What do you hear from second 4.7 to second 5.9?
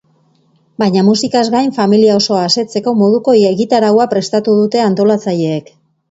antolatzaileek.